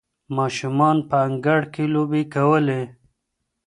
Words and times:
ماشومان 0.37 0.97
په 1.09 1.15
انګړ 1.27 1.61
کې 1.73 1.83
لوبې 1.93 2.23
کولې. 2.33 2.81